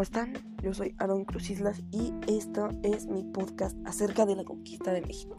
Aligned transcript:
¿cómo 0.00 0.04
están? 0.04 0.32
Yo 0.62 0.72
soy 0.72 0.94
Aaron 0.96 1.26
Cruz 1.26 1.50
Islas 1.50 1.82
y 1.90 2.14
esto 2.26 2.70
es 2.82 3.06
mi 3.06 3.22
podcast 3.22 3.76
acerca 3.84 4.24
de 4.24 4.34
la 4.34 4.44
conquista 4.44 4.94
de 4.94 5.02
México. 5.02 5.36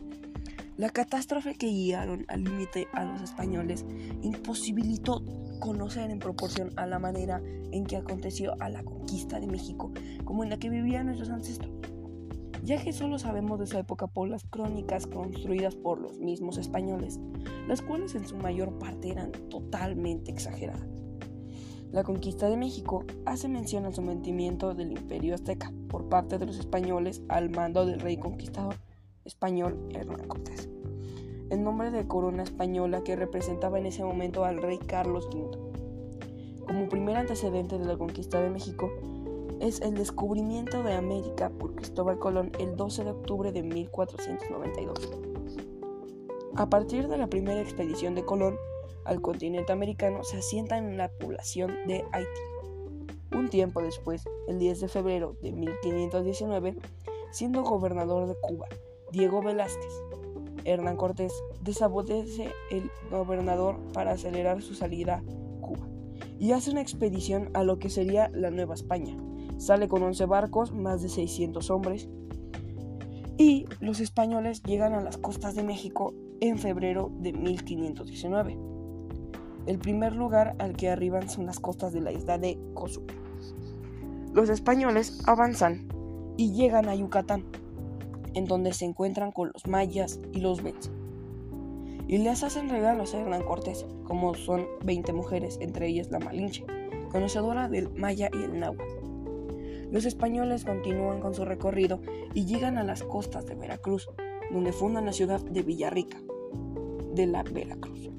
La 0.77 0.91
catástrofe 0.91 1.55
que 1.55 1.65
guiaron 1.65 2.25
al 2.27 2.43
límite 2.43 2.87
a 2.93 3.05
los 3.05 3.23
españoles 3.23 3.87
imposibilitó 4.21 5.25
conocer 5.59 6.11
en 6.11 6.19
proporción 6.19 6.69
a 6.75 6.85
la 6.85 6.99
manera 6.99 7.41
en 7.71 7.87
que 7.87 7.97
aconteció 7.97 8.53
a 8.61 8.69
la 8.69 8.83
conquista 8.83 9.39
de 9.39 9.47
México 9.47 9.91
como 10.25 10.43
en 10.43 10.51
la 10.51 10.59
que 10.59 10.69
vivían 10.69 11.07
nuestros 11.07 11.31
ancestros, 11.31 11.71
ya 12.63 12.79
que 12.79 12.93
solo 12.93 13.17
sabemos 13.17 13.57
de 13.57 13.65
esa 13.65 13.79
época 13.79 14.05
por 14.05 14.29
las 14.29 14.43
crónicas 14.43 15.07
construidas 15.07 15.75
por 15.75 15.99
los 15.99 16.19
mismos 16.19 16.59
españoles, 16.59 17.19
las 17.67 17.81
cuales 17.81 18.13
en 18.13 18.27
su 18.27 18.37
mayor 18.37 18.77
parte 18.77 19.09
eran 19.09 19.31
totalmente 19.49 20.29
exageradas. 20.29 20.90
La 21.91 22.05
conquista 22.05 22.49
de 22.49 22.55
México 22.55 23.03
hace 23.25 23.49
mención 23.49 23.83
al 23.83 23.93
sometimiento 23.93 24.73
del 24.73 24.93
imperio 24.93 25.35
azteca 25.35 25.73
por 25.89 26.07
parte 26.07 26.37
de 26.37 26.45
los 26.45 26.57
españoles 26.57 27.21
al 27.27 27.49
mando 27.49 27.85
del 27.85 27.99
rey 27.99 28.15
conquistador 28.15 28.75
español 29.25 29.77
Hernán 29.93 30.25
Cortés, 30.25 30.69
en 31.49 31.65
nombre 31.65 31.91
de 31.91 32.07
corona 32.07 32.43
española 32.43 33.03
que 33.03 33.17
representaba 33.17 33.77
en 33.77 33.87
ese 33.87 34.05
momento 34.05 34.45
al 34.45 34.61
rey 34.61 34.77
Carlos 34.77 35.27
V. 35.33 35.51
Como 36.65 36.87
primer 36.87 37.17
antecedente 37.17 37.77
de 37.77 37.83
la 37.83 37.97
conquista 37.97 38.39
de 38.39 38.49
México 38.49 38.89
es 39.59 39.81
el 39.81 39.95
descubrimiento 39.95 40.83
de 40.83 40.93
América 40.93 41.49
por 41.49 41.75
Cristóbal 41.75 42.19
Colón 42.19 42.53
el 42.57 42.77
12 42.77 43.03
de 43.03 43.11
octubre 43.11 43.51
de 43.51 43.63
1492. 43.63 45.11
A 46.55 46.69
partir 46.69 47.09
de 47.09 47.17
la 47.17 47.27
primera 47.27 47.59
expedición 47.59 48.15
de 48.15 48.23
Colón, 48.23 48.55
al 49.05 49.21
continente 49.21 49.71
americano 49.71 50.23
se 50.23 50.37
asienta 50.37 50.77
en 50.77 50.97
la 50.97 51.09
población 51.09 51.71
de 51.87 52.03
Haití. 52.11 52.29
Un 53.35 53.49
tiempo 53.49 53.81
después, 53.81 54.23
el 54.47 54.59
10 54.59 54.81
de 54.81 54.87
febrero 54.87 55.37
de 55.41 55.51
1519, 55.51 56.77
siendo 57.31 57.63
gobernador 57.63 58.27
de 58.27 58.35
Cuba, 58.41 58.67
Diego 59.11 59.41
Velázquez, 59.41 59.93
Hernán 60.65 60.97
Cortés 60.97 61.33
desaparece 61.61 62.51
el 62.69 62.91
gobernador 63.09 63.77
para 63.93 64.11
acelerar 64.11 64.61
su 64.61 64.75
salida 64.75 65.15
a 65.15 65.61
Cuba 65.61 65.87
y 66.39 66.51
hace 66.53 66.71
una 66.71 66.81
expedición 66.81 67.49
a 67.53 67.63
lo 67.63 67.79
que 67.79 67.89
sería 67.89 68.29
la 68.33 68.51
Nueva 68.51 68.73
España. 68.73 69.17
Sale 69.57 69.87
con 69.87 70.01
11 70.01 70.25
barcos, 70.25 70.71
más 70.71 71.01
de 71.01 71.09
600 71.09 71.69
hombres, 71.69 72.09
y 73.37 73.65
los 73.79 73.99
españoles 73.99 74.63
llegan 74.63 74.93
a 74.93 75.01
las 75.01 75.17
costas 75.17 75.55
de 75.55 75.63
México 75.63 76.13
en 76.41 76.57
febrero 76.57 77.11
de 77.19 77.33
1519. 77.33 78.70
El 79.67 79.77
primer 79.77 80.15
lugar 80.15 80.55
al 80.59 80.75
que 80.75 80.89
arriban 80.89 81.29
son 81.29 81.45
las 81.45 81.59
costas 81.59 81.93
de 81.93 82.01
la 82.01 82.11
isla 82.11 82.37
de 82.37 82.57
Cozumel. 82.73 83.15
Los 84.33 84.49
españoles 84.49 85.21
avanzan 85.27 85.87
y 86.37 86.53
llegan 86.53 86.89
a 86.89 86.95
Yucatán, 86.95 87.45
en 88.33 88.45
donde 88.45 88.73
se 88.73 88.85
encuentran 88.85 89.31
con 89.31 89.51
los 89.53 89.67
mayas 89.67 90.19
y 90.31 90.39
los 90.39 90.63
vencen. 90.63 90.93
Y 92.07 92.17
les 92.17 92.43
hacen 92.43 92.69
regalos 92.69 93.13
a 93.13 93.19
Hernán 93.19 93.43
Cortés, 93.43 93.85
como 94.05 94.33
son 94.33 94.65
20 94.83 95.13
mujeres, 95.13 95.57
entre 95.61 95.87
ellas 95.87 96.09
la 96.11 96.19
Malinche, 96.19 96.65
conocedora 97.11 97.69
del 97.69 97.89
maya 97.93 98.29
y 98.33 98.43
el 98.43 98.59
náhuatl. 98.59 99.01
Los 99.91 100.05
españoles 100.05 100.65
continúan 100.65 101.19
con 101.19 101.33
su 101.33 101.45
recorrido 101.45 102.01
y 102.33 102.45
llegan 102.45 102.77
a 102.77 102.83
las 102.83 103.03
costas 103.03 103.45
de 103.45 103.55
Veracruz, 103.55 104.09
donde 104.51 104.71
fundan 104.71 105.05
la 105.05 105.13
ciudad 105.13 105.41
de 105.41 105.61
Villarrica, 105.61 106.17
de 107.13 107.27
la 107.27 107.43
Veracruz. 107.43 108.09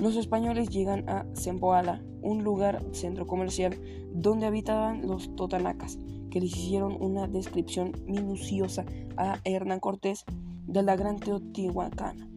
Los 0.00 0.16
españoles 0.16 0.70
llegan 0.70 1.08
a 1.08 1.24
Zempoala, 1.36 2.02
un 2.20 2.42
lugar 2.42 2.82
centro 2.92 3.26
comercial 3.26 3.78
donde 4.12 4.46
habitaban 4.46 5.06
los 5.06 5.34
totanacas, 5.36 5.98
que 6.30 6.40
les 6.40 6.50
hicieron 6.56 7.00
una 7.00 7.28
descripción 7.28 7.92
minuciosa 8.06 8.84
a 9.16 9.38
Hernán 9.44 9.78
Cortés 9.78 10.24
de 10.66 10.82
la 10.82 10.96
Gran 10.96 11.20
Teotihuacana. 11.20 12.28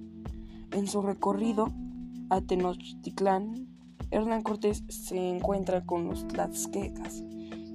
En 0.72 0.86
su 0.86 1.02
recorrido 1.02 1.70
a 2.30 2.42
Tenochtitlán, 2.42 3.68
Hernán 4.12 4.44
Cortés 4.44 4.84
se 4.88 5.18
encuentra 5.18 5.84
con 5.84 6.08
los 6.08 6.28
tlaxquecas 6.28 7.24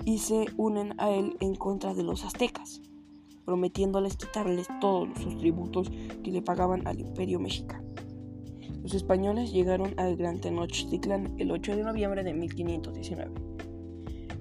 y 0.05 0.19
se 0.19 0.47
unen 0.57 0.95
a 0.99 1.11
él 1.11 1.37
en 1.41 1.57
contra 1.57 1.93
de 1.93 2.05
los 2.05 2.25
aztecas, 2.25 2.81
prometiéndoles 3.45 4.17
quitarles 4.17 4.69
todos 4.81 5.09
sus 5.21 5.37
tributos 5.39 5.91
que 6.23 6.31
le 6.31 6.41
pagaban 6.41 6.87
al 6.87 7.01
imperio 7.01 7.41
mexicano. 7.41 7.92
Los 8.83 8.95
españoles 8.95 9.53
llegaron 9.53 9.95
al 9.97 10.17
Gran 10.17 10.41
Tenochtitlán 10.41 11.35
el 11.39 11.53
8 11.53 11.77
de 11.77 11.85
noviembre 11.85 12.25
de 12.25 12.35
1519 12.35 13.31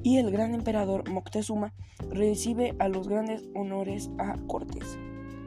y 0.03 0.17
el 0.17 0.31
gran 0.31 0.55
emperador 0.55 1.07
Moctezuma 1.09 1.73
recibe 2.09 2.75
a 2.79 2.89
los 2.89 3.07
grandes 3.07 3.47
honores 3.55 4.09
a 4.17 4.37
Cortés 4.47 4.97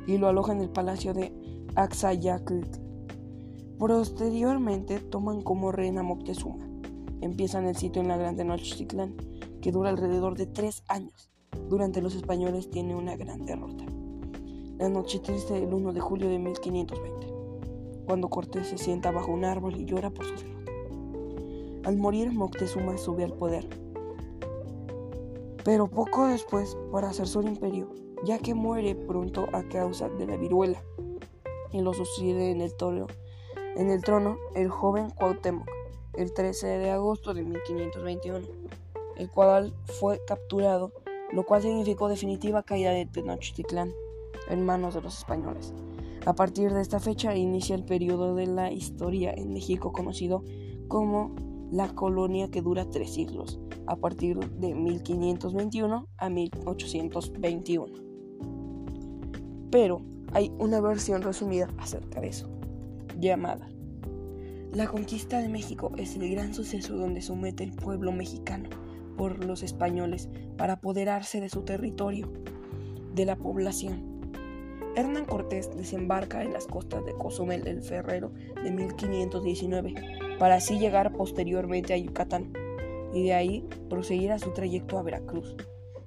y 0.07 0.19
lo 0.19 0.29
aloja 0.29 0.53
en 0.53 0.61
el 0.61 0.71
palacio 0.71 1.13
de 1.13 1.33
Axayacl. 1.75 2.61
Posteriormente 3.79 5.01
toman 5.01 5.43
como 5.43 5.73
reina 5.73 6.03
Moctezuma. 6.03 6.69
Empiezan 7.21 7.67
el 7.67 7.77
sitio 7.77 8.03
en 8.03 8.09
la 8.09 8.17
Gran 8.17 8.37
Tenochtitlán, 8.37 9.17
que 9.61 9.73
dura 9.73 9.91
alrededor 9.91 10.37
de 10.37 10.47
tres 10.47 10.85
años. 10.89 11.31
Durante 11.69 12.03
los 12.03 12.15
españoles 12.15 12.71
tiene 12.71 12.95
una 12.95 13.17
gran 13.17 13.45
derrota. 13.47 13.85
La 14.79 14.89
noche 14.89 15.19
triste 15.21 15.55
del 15.55 15.73
1 15.73 15.93
de 15.93 16.01
julio 16.01 16.29
de 16.29 16.39
1520 16.39 17.14
cuando 18.07 18.29
Cortés 18.29 18.69
se 18.69 18.79
sienta 18.79 19.11
bajo 19.11 19.33
un 19.33 19.45
árbol 19.45 19.77
y 19.77 19.85
llora 19.85 20.11
por 20.11 20.27
su 20.27 20.35
derrota. 20.35 20.73
Al 21.85 21.97
morir, 21.97 22.33
Moctezuma 22.33 22.97
sube 22.97 23.25
al 23.25 23.35
poder. 23.35 23.69
Pero 25.65 25.87
poco 25.87 26.27
después, 26.27 26.77
para 26.93 27.11
hacer 27.11 27.27
su 27.27 27.43
imperio, 27.43 27.89
ya 28.25 28.39
que 28.39 28.55
muere 28.55 28.95
pronto 28.95 29.47
a 29.53 29.63
causa 29.65 30.09
de 30.09 30.27
la 30.27 30.37
viruela, 30.37 30.83
y 31.73 31.81
lo 31.81 31.93
sucede 31.93 32.51
en 32.51 32.61
el, 32.61 32.75
trono, 32.75 33.07
en 33.77 33.91
el 33.91 34.03
trono 34.03 34.39
el 34.55 34.69
joven 34.69 35.11
Cuauhtémoc, 35.11 35.69
el 36.15 36.33
13 36.33 36.67
de 36.67 36.91
agosto 36.91 37.35
de 37.35 37.43
1521, 37.43 38.47
el 39.17 39.31
cual 39.31 39.75
fue 39.85 40.21
capturado, 40.27 40.93
lo 41.33 41.45
cual 41.45 41.63
significó 41.63 42.09
definitiva 42.09 42.63
caída 42.63 42.93
de 42.93 43.07
Tenochtitlán 43.07 43.93
en 44.49 44.65
manos 44.65 44.95
de 44.95 45.03
los 45.03 45.19
españoles. 45.19 45.73
A 46.27 46.35
partir 46.35 46.73
de 46.73 46.81
esta 46.81 47.01
fecha 47.01 47.37
inicia 47.37 47.77
el 47.77 47.85
periodo 47.85 48.35
de 48.35 48.47
la 48.47 48.73
historia 48.73 49.35
en 49.37 49.53
México 49.53 49.93
conocido 49.93 50.43
como 50.89 51.35
la 51.71 51.95
colonia 51.95 52.51
que 52.51 52.63
dura 52.63 52.89
tres 52.89 53.13
siglos, 53.13 53.61
a 53.87 53.97
partir 53.97 54.39
de 54.39 54.75
1521 54.75 56.09
a 56.17 56.31
1821. 56.31 57.93
Pero 59.71 60.01
hay 60.33 60.51
una 60.59 60.81
versión 60.81 61.21
resumida 61.21 61.69
acerca 61.77 62.23
de 62.23 62.29
eso, 62.29 62.49
llamada 63.21 63.69
La 64.73 64.87
conquista 64.87 65.41
de 65.41 65.51
México 65.51 65.93
es 65.99 66.17
el 66.17 66.31
gran 66.31 66.55
suceso 66.55 66.97
donde 66.97 67.21
somete 67.21 67.65
el 67.65 67.73
pueblo 67.73 68.13
mexicano 68.13 68.71
por 69.19 69.45
los 69.45 69.63
españoles 69.63 70.31
para 70.57 70.75
apoderarse 70.75 71.43
de 71.43 71.51
su 71.51 71.63
territorio, 71.63 72.33
de 73.15 73.27
la 73.27 73.37
población 73.37 74.14
Hernán 74.97 75.25
Cortés 75.25 75.75
desembarca 75.77 76.43
en 76.43 76.53
las 76.53 76.67
costas 76.67 77.05
de 77.05 77.15
Cozumel 77.15 77.67
el 77.67 77.83
Ferrero 77.83 78.33
de 78.63 78.71
1519 78.71 79.95
para 80.39 80.57
así 80.57 80.79
llegar 80.79 81.13
posteriormente 81.13 81.95
a 81.95 81.97
Yucatán 81.97 82.53
y 83.13 83.25
de 83.25 83.35
ahí 83.35 83.69
proseguir 83.89 84.31
a 84.31 84.39
su 84.39 84.53
trayecto 84.53 84.99
a 84.99 85.03
Veracruz 85.03 85.57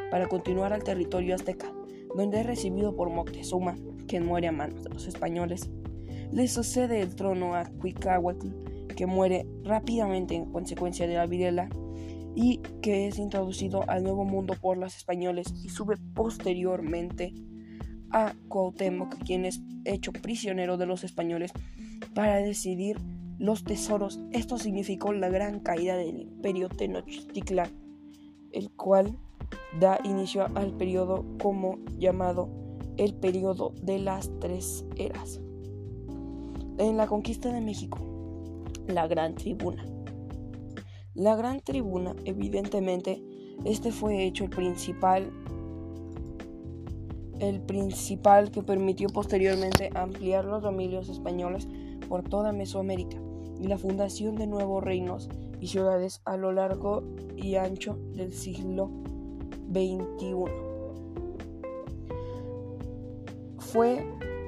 para 0.10 0.28
continuar 0.28 0.72
al 0.72 0.84
territorio 0.84 1.36
azteca, 1.36 1.74
donde 2.16 2.40
es 2.40 2.46
recibido 2.46 2.96
por 2.96 3.10
Moctezuma, 3.10 3.76
quien 4.08 4.26
muere 4.26 4.48
a 4.48 4.54
manos 4.54 4.84
de 4.84 4.90
los 4.90 5.06
españoles. 5.06 5.70
Le 6.32 6.48
sucede 6.48 7.02
el 7.02 7.16
trono 7.16 7.56
a 7.56 7.66
Cuicahuatl, 7.66 8.48
que 8.96 9.06
muere 9.06 9.46
rápidamente 9.64 10.36
en 10.36 10.52
consecuencia 10.52 11.08
de 11.08 11.16
la 11.16 11.26
viruela 11.26 11.70
y 12.36 12.60
que 12.82 13.08
es 13.08 13.20
introducido 13.20 13.84
al 13.90 14.04
Nuevo 14.04 14.24
Mundo 14.24 14.56
por 14.62 14.78
los 14.78 14.96
españoles 14.96 15.54
y 15.64 15.70
sube 15.70 15.96
posteriormente 16.14 17.34
a 18.12 18.34
Cuauhtémoc, 18.50 19.18
quien 19.24 19.46
es 19.46 19.62
hecho 19.86 20.12
prisionero 20.12 20.78
de 20.78 20.86
los 20.86 21.04
españoles 21.04 21.52
para 22.14 22.38
decidir 22.38 22.98
los 23.38 23.64
tesoros. 23.64 24.20
Esto 24.32 24.58
significó 24.58 25.14
la 25.14 25.30
gran 25.30 25.60
caída 25.60 25.96
del 25.96 26.22
imperio 26.22 26.70
Tenochtitlán, 26.70 27.72
el 28.52 28.72
cual 28.72 29.18
da 29.80 30.00
inicio 30.04 30.46
al 30.56 30.74
periodo 30.74 31.26
como 31.42 31.80
llamado 31.98 32.50
el 32.98 33.14
periodo 33.14 33.74
de 33.82 34.00
las 34.00 34.32
tres 34.40 34.86
eras. 34.96 35.40
En 36.78 36.98
la 36.98 37.08
conquista 37.08 37.52
de 37.52 37.62
México, 37.62 38.00
la 38.88 39.08
Gran 39.08 39.36
Tribuna. 39.36 39.86
La 41.14 41.36
Gran 41.36 41.62
Tribuna, 41.62 42.16
evidentemente, 42.26 43.22
este 43.66 43.92
fue 43.92 44.26
hecho 44.26 44.44
el 44.44 44.50
principal 44.52 45.32
el 47.40 47.62
principal 47.62 48.52
que 48.52 48.64
permitió 48.64 49.10
posteriormente 49.10 49.90
ampliar 49.96 50.46
los 50.46 50.64
dominios 50.64 51.10
españoles 51.10 51.68
por 52.08 52.24
toda 52.24 52.52
Mesoamérica 52.52 53.18
y 53.60 53.68
la 53.68 53.78
fundación 53.78 54.36
de 54.36 54.48
nuevos 54.48 54.84
reinos 54.84 55.30
y 55.60 55.68
ciudades 55.68 56.22
a 56.26 56.38
lo 56.38 56.52
largo 56.52 57.04
y 57.36 57.56
ancho 57.56 57.98
del 58.14 58.34
siglo 58.34 58.92
XXI. 59.72 60.36
Fue 63.58 64.06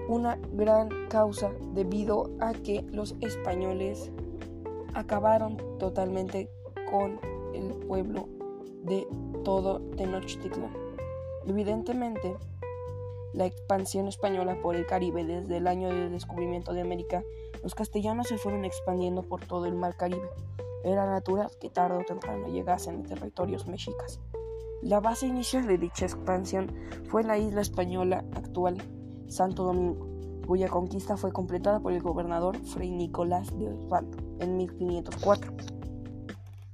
una 0.08 0.40
gran 0.54 0.90
causa 1.10 1.52
debido 1.74 2.32
a 2.40 2.54
que 2.54 2.84
los 2.92 3.16
españoles 3.22 4.12
acabaron 4.94 5.58
totalmente 5.78 6.50
con 6.90 7.20
el 7.54 7.74
pueblo 7.88 8.28
de 8.84 9.06
todo 9.44 9.82
Tenochtitlan. 9.98 10.74
Evidentemente, 11.46 12.36
la 13.34 13.46
expansión 13.46 14.08
española 14.08 14.60
por 14.62 14.76
el 14.76 14.86
Caribe 14.86 15.24
desde 15.24 15.58
el 15.58 15.68
año 15.68 15.90
del 15.90 16.12
descubrimiento 16.12 16.74
de 16.74 16.82
América, 16.82 17.24
los 17.64 17.76
castellanos 17.76 18.28
se 18.28 18.38
fueron 18.38 18.66
expandiendo 18.66 19.24
por 19.24 19.46
todo 19.46 19.66
el 19.66 19.76
mar 19.76 19.96
Caribe. 19.98 20.30
Era 20.84 21.06
natural 21.06 21.52
que 21.60 21.70
tarde 21.70 21.98
o 21.98 22.06
temprano 22.06 22.48
llegasen 22.48 23.02
a 23.02 23.04
territorios 23.04 23.68
mexicas. 23.68 24.20
La 24.82 25.02
base 25.02 25.28
inicial 25.28 25.68
de 25.68 25.78
dicha 25.78 26.06
expansión 26.06 26.74
fue 27.10 27.24
la 27.24 27.38
isla 27.38 27.62
española 27.62 28.24
actual, 28.34 28.78
Santo 29.28 29.64
Domingo, 29.64 30.08
cuya 30.48 30.70
conquista 30.70 31.18
fue 31.18 31.34
completada 31.34 31.82
por 31.82 31.92
el 31.92 32.02
gobernador 32.02 32.58
Fray 32.66 32.90
Nicolás 32.90 33.56
de 33.60 33.68
Osvaldo 33.68 34.18
en 34.40 34.56
1504. 34.56 35.52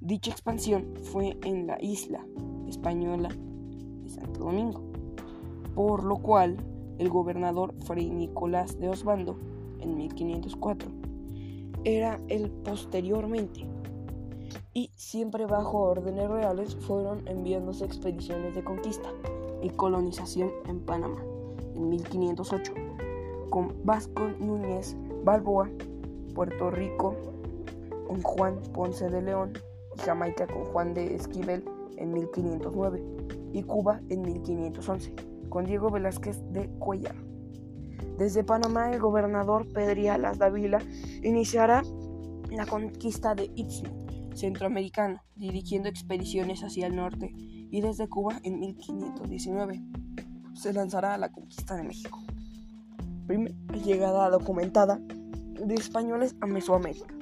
Dicha 0.01 0.30
expansión 0.30 0.94
fue 1.01 1.36
en 1.44 1.66
la 1.66 1.81
isla 1.81 2.24
española 2.68 3.30
de 4.04 4.10
Santo 4.10 4.42
Domingo, 4.42 4.85
por 5.75 6.04
lo 6.04 6.18
cual 6.18 6.57
el 6.98 7.10
gobernador 7.10 7.74
Fray 7.83 8.10
Nicolás 8.10 8.80
de 8.80 8.89
Osvaldo 8.89 9.36
en 9.80 9.98
1504 9.98 10.89
era 11.83 12.19
el 12.30 12.50
posteriormente. 12.50 13.68
Y 14.74 14.89
siempre 14.95 15.45
bajo 15.45 15.80
órdenes 15.80 16.30
reales 16.30 16.75
fueron 16.75 17.27
enviándose 17.27 17.86
expediciones 17.86 18.56
de 18.56 18.63
conquista 18.63 19.10
y 19.62 19.69
colonización 19.69 20.50
en 20.68 20.80
Panamá 20.80 21.22
en 21.75 21.89
1508 21.89 22.74
con 23.50 23.74
Vasco 23.83 24.30
Núñez 24.39 24.95
Balboa, 25.24 25.69
Puerto 26.33 26.72
Rico 26.72 27.16
con 28.07 28.22
Juan 28.22 28.60
Ponce 28.74 29.10
de 29.10 29.22
León 29.22 29.54
y 29.98 30.01
Jamaica 30.01 30.48
con 30.48 30.66
Juan 30.66 30.94
de 30.94 31.16
Esquivel 31.16 31.63
en 31.98 32.13
1509 32.13 33.04
y 33.54 33.63
Cuba 33.63 34.01
en 34.10 34.22
1511 34.22 35.35
con 35.56 35.63
Diego 35.63 35.90
Velázquez 35.90 36.38
de 36.52 36.68
Cuellar. 36.80 37.16
Desde 38.18 38.44
Panamá 38.44 38.92
el 38.92 39.00
gobernador 39.00 39.72
Pedrialas 39.72 40.38
Dávila 40.38 40.80
iniciará 41.24 41.81
la 42.52 42.66
conquista 42.66 43.36
de 43.36 43.50
Istmo 43.56 44.06
centroamericano, 44.34 45.24
dirigiendo 45.38 45.88
expediciones 45.88 46.62
hacia 46.62 46.88
el 46.88 46.98
norte, 46.98 47.31
y 47.34 47.80
desde 47.80 48.10
Cuba 48.10 48.38
en 48.44 48.60
1519 48.60 49.81
se 50.56 50.74
lanzará 50.74 51.13
a 51.13 51.18
la 51.18 51.31
conquista 51.31 51.78
de 51.78 51.84
México. 51.84 52.19
Primera 53.25 53.56
llegada 53.81 54.30
documentada 54.31 54.98
de 54.98 55.74
españoles 55.74 56.36
a 56.42 56.48
Mesoamérica. 56.48 57.16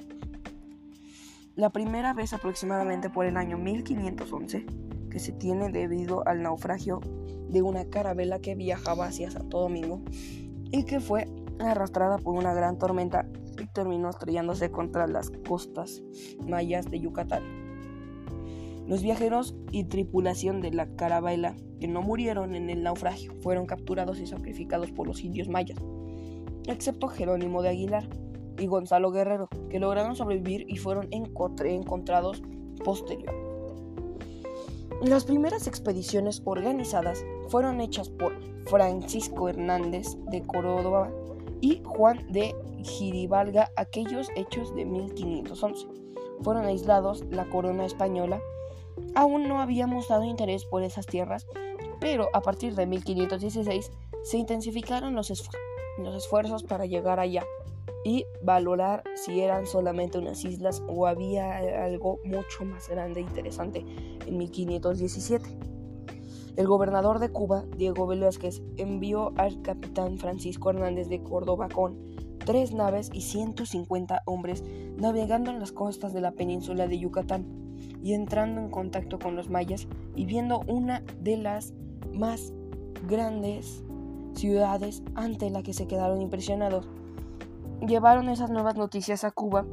La 1.55 1.69
primera 1.69 2.15
vez 2.15 2.33
aproximadamente 2.33 3.11
por 3.11 3.27
el 3.27 3.37
año 3.37 3.59
1511 3.59 4.65
que 5.11 5.19
se 5.19 5.33
tiene 5.33 5.69
debido 5.69 6.27
al 6.27 6.41
naufragio 6.41 6.99
de 7.53 7.61
una 7.61 7.85
carabela 7.85 8.39
que 8.39 8.55
viajaba 8.55 9.05
hacia 9.05 9.31
Santo 9.31 9.61
Domingo 9.61 10.01
y 10.71 10.83
que 10.83 10.99
fue 10.99 11.27
arrastrada 11.59 12.17
por 12.17 12.35
una 12.35 12.53
gran 12.53 12.77
tormenta 12.77 13.27
y 13.61 13.67
terminó 13.67 14.09
estrellándose 14.09 14.71
contra 14.71 15.07
las 15.07 15.29
costas 15.47 16.01
mayas 16.45 16.89
de 16.89 16.99
Yucatán. 16.99 17.43
Los 18.87 19.03
viajeros 19.03 19.55
y 19.71 19.85
tripulación 19.85 20.59
de 20.59 20.71
la 20.71 20.87
carabela 20.95 21.55
que 21.79 21.87
no 21.87 22.01
murieron 22.01 22.55
en 22.55 22.69
el 22.69 22.83
naufragio 22.83 23.33
fueron 23.41 23.65
capturados 23.65 24.19
y 24.19 24.25
sacrificados 24.25 24.91
por 24.91 25.07
los 25.07 25.23
indios 25.23 25.47
mayas, 25.47 25.77
excepto 26.67 27.07
Jerónimo 27.07 27.61
de 27.61 27.69
Aguilar 27.69 28.09
y 28.57 28.65
Gonzalo 28.65 29.11
Guerrero, 29.11 29.47
que 29.69 29.79
lograron 29.79 30.15
sobrevivir 30.15 30.65
y 30.67 30.77
fueron 30.77 31.07
encontrados 31.11 32.41
posteriormente. 32.83 33.53
Las 35.03 35.25
primeras 35.25 35.67
expediciones 35.67 36.41
organizadas 36.45 37.25
fueron 37.49 37.81
hechas 37.81 38.09
por 38.09 38.33
Francisco 38.65 39.49
Hernández 39.49 40.15
de 40.29 40.41
Córdoba 40.43 41.11
y 41.61 41.81
Juan 41.83 42.31
de 42.31 42.55
Giribalga 42.83 43.71
aquellos 43.75 44.27
hechos 44.35 44.75
de 44.75 44.85
1511. 44.85 45.87
Fueron 46.41 46.65
aislados 46.65 47.23
la 47.29 47.45
corona 47.49 47.85
española. 47.85 48.41
Aún 49.15 49.47
no 49.47 49.61
había 49.61 49.87
mostrado 49.87 50.23
interés 50.23 50.65
por 50.65 50.83
esas 50.83 51.05
tierras, 51.05 51.47
pero 51.99 52.29
a 52.33 52.41
partir 52.41 52.75
de 52.75 52.85
1516 52.85 53.91
se 54.23 54.37
intensificaron 54.37 55.15
los, 55.15 55.31
los 55.97 56.15
esfuerzos 56.15 56.63
para 56.63 56.85
llegar 56.85 57.19
allá 57.19 57.43
y 58.03 58.25
valorar 58.41 59.03
si 59.15 59.39
eran 59.41 59.65
solamente 59.65 60.17
unas 60.17 60.43
islas 60.43 60.83
o 60.87 61.07
había 61.07 61.85
algo 61.85 62.19
mucho 62.25 62.65
más 62.65 62.89
grande 62.89 63.21
e 63.21 63.23
interesante 63.23 63.85
en 64.25 64.37
1517. 64.37 65.72
El 66.55 66.67
gobernador 66.67 67.17
de 67.17 67.29
Cuba, 67.29 67.63
Diego 67.77 68.05
Velázquez, 68.05 68.61
envió 68.77 69.33
al 69.37 69.61
capitán 69.63 70.19
Francisco 70.19 70.69
Hernández 70.69 71.09
de 71.09 71.23
Córdoba 71.23 71.67
con 71.67 71.97
tres 72.45 72.73
naves 72.73 73.09
y 73.11 73.21
150 73.21 74.21
hombres 74.25 74.63
navegando 74.97 75.49
en 75.49 75.59
las 75.59 75.71
costas 75.71 76.13
de 76.13 76.21
la 76.21 76.31
península 76.33 76.87
de 76.87 76.99
Yucatán 76.99 77.47
y 78.03 78.13
entrando 78.13 78.61
en 78.61 78.69
contacto 78.69 79.17
con 79.17 79.35
los 79.35 79.49
mayas 79.49 79.87
y 80.15 80.25
viendo 80.25 80.61
una 80.67 81.03
de 81.21 81.37
las 81.37 81.73
más 82.13 82.53
grandes 83.07 83.83
ciudades 84.35 85.01
ante 85.15 85.49
la 85.49 85.63
que 85.63 85.73
se 85.73 85.87
quedaron 85.87 86.21
impresionados. 86.21 86.87
Llevaron 87.81 88.29
esas 88.29 88.51
nuevas 88.51 88.75
noticias 88.75 89.23
a 89.23 89.31
Cuba 89.31 89.65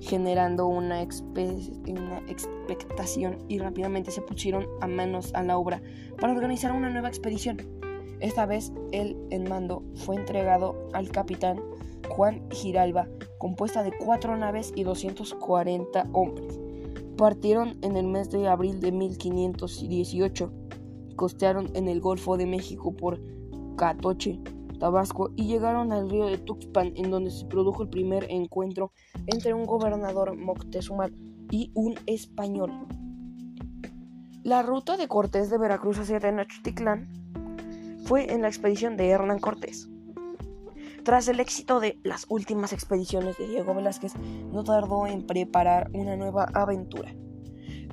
generando 0.00 0.66
una, 0.66 1.02
expectación 1.02 3.38
y 3.48 3.58
rápidamente 3.58 4.10
se 4.10 4.22
pusieron 4.22 4.66
a 4.80 4.86
manos 4.86 5.34
a 5.34 5.42
la 5.42 5.58
obra 5.58 5.82
para 6.20 6.32
organizar 6.32 6.72
una 6.72 6.88
nueva 6.90 7.08
expedición. 7.08 7.58
Esta 8.20 8.46
vez 8.46 8.72
el 8.92 9.16
en 9.30 9.48
mando 9.48 9.82
fue 9.94 10.16
entregado 10.16 10.88
al 10.92 11.10
capitán 11.10 11.60
Juan 12.08 12.48
Giralba, 12.50 13.08
compuesta 13.38 13.82
de 13.82 13.92
cuatro 13.92 14.36
naves 14.36 14.72
y 14.74 14.84
240 14.84 16.08
hombres. 16.12 16.58
Partieron 17.16 17.76
en 17.82 17.96
el 17.96 18.06
mes 18.06 18.30
de 18.30 18.48
abril 18.48 18.80
de 18.80 18.92
1518, 18.92 20.52
costearon 21.16 21.70
en 21.74 21.88
el 21.88 22.00
Golfo 22.00 22.36
de 22.36 22.46
México 22.46 22.94
por 22.94 23.20
Catoche, 23.76 24.38
Tabasco 24.78 25.30
y 25.36 25.46
llegaron 25.46 25.92
al 25.92 26.10
río 26.10 26.26
de 26.26 26.38
Tuxpan 26.38 26.92
en 26.96 27.10
donde 27.10 27.30
se 27.30 27.46
produjo 27.46 27.82
el 27.82 27.88
primer 27.88 28.26
encuentro 28.30 28.92
entre 29.26 29.54
un 29.54 29.64
gobernador 29.64 30.36
Moctezuma 30.36 31.08
y 31.50 31.70
un 31.74 31.94
español. 32.06 32.72
La 34.42 34.62
ruta 34.62 34.96
de 34.96 35.08
Cortés 35.08 35.50
de 35.50 35.58
Veracruz 35.58 35.98
hacia 35.98 36.20
Tenochtitlán 36.20 37.08
fue 38.04 38.32
en 38.32 38.42
la 38.42 38.48
expedición 38.48 38.96
de 38.96 39.08
Hernán 39.08 39.40
Cortés. 39.40 39.88
Tras 41.04 41.28
el 41.28 41.40
éxito 41.40 41.80
de 41.80 41.98
las 42.02 42.26
últimas 42.28 42.72
expediciones 42.72 43.38
de 43.38 43.48
Diego 43.48 43.74
Velázquez, 43.74 44.14
no 44.52 44.64
tardó 44.64 45.06
en 45.06 45.26
preparar 45.26 45.90
una 45.92 46.16
nueva 46.16 46.44
aventura 46.52 47.14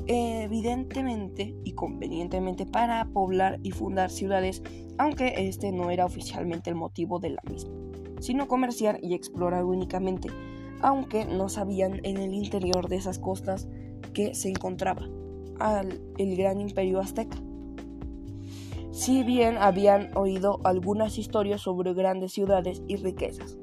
evidentemente 0.08 1.56
y 1.64 1.74
convenientemente 1.74 2.66
para 2.66 3.06
poblar 3.06 3.60
y 3.64 3.72
fundar 3.72 4.10
ciudades, 4.10 4.62
aunque 4.98 5.34
este 5.38 5.72
no 5.72 5.90
era 5.90 6.06
oficialmente 6.06 6.70
el 6.70 6.76
motivo 6.76 7.20
de 7.20 7.32
la 7.32 7.42
misma, 7.50 7.74
sino 8.20 8.48
comerciar 8.48 9.00
y 9.02 9.14
explorar 9.14 9.64
únicamente, 9.64 10.30
aunque 10.82 11.26
no 11.26 11.50
sabían 11.50 12.00
en 12.04 12.18
el 12.18 12.34
interior 12.34 12.90
de 12.90 12.98
esas 12.98 13.20
costas 13.20 13.68
que 14.14 14.36
se 14.36 14.50
encontraba 14.50 15.08
el 16.18 16.36
gran 16.36 16.60
imperio 16.60 17.00
azteca. 17.00 17.38
Si 18.92 19.24
bien 19.24 19.58
habían 19.58 20.16
oído 20.16 20.60
algunas 20.64 21.18
historias 21.18 21.62
sobre 21.62 21.94
grandes 21.94 22.32
ciudades 22.32 22.84
y 22.88 22.98
riquezas. 22.98 23.58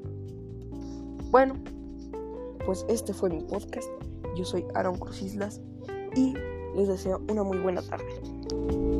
Bueno, 1.29 1.55
pues 2.65 2.85
este 2.89 3.13
fue 3.13 3.29
mi 3.29 3.41
podcast. 3.41 3.87
Yo 4.35 4.43
soy 4.43 4.65
Aaron 4.73 4.97
Cruz 4.97 5.21
Islas 5.21 5.61
y 6.15 6.33
les 6.75 6.87
deseo 6.87 7.21
una 7.27 7.43
muy 7.43 7.57
buena 7.59 7.81
tarde. 7.81 8.90